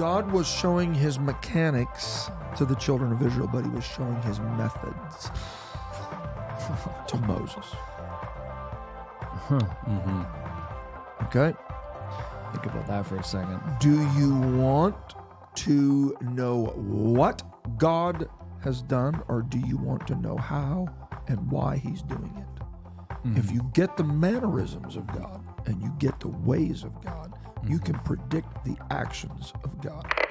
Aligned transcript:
God 0.00 0.32
was 0.32 0.48
showing 0.48 0.94
his 0.94 1.18
mechanics 1.18 2.30
to 2.56 2.64
the 2.64 2.74
children 2.76 3.12
of 3.12 3.20
Israel, 3.20 3.50
but 3.52 3.66
he 3.66 3.68
was 3.68 3.84
showing 3.84 4.16
his 4.22 4.40
methods 4.40 5.28
to 7.06 7.18
Moses. 7.18 7.66
Hmm, 9.44 9.58
mm-hmm. 9.58 11.24
Okay? 11.26 11.54
Think 12.52 12.64
about 12.64 12.86
that 12.86 13.04
for 13.04 13.16
a 13.16 13.22
second. 13.22 13.60
Do 13.78 13.90
you 14.18 14.34
want 14.40 14.96
to 15.56 16.16
know 16.22 16.72
what 16.76 17.42
God 17.76 18.26
has 18.62 18.80
done, 18.80 19.22
or 19.28 19.42
do 19.42 19.58
you 19.58 19.76
want 19.76 20.06
to 20.06 20.14
know 20.14 20.38
how 20.38 20.88
and 21.28 21.52
why 21.52 21.76
he's 21.76 22.00
doing 22.00 22.34
it? 22.38 23.36
If 23.36 23.50
hmm. 23.50 23.54
you 23.54 23.70
get 23.74 23.98
the 23.98 24.04
mannerisms 24.04 24.96
of 24.96 25.06
God 25.08 25.44
and 25.66 25.82
you 25.82 25.92
get 25.98 26.20
the 26.20 26.28
ways 26.28 26.84
of 26.84 27.04
God, 27.04 27.29
you 27.66 27.78
can 27.78 27.98
predict 28.00 28.64
the 28.64 28.76
actions 28.90 29.52
of 29.64 29.80
God. 29.82 30.29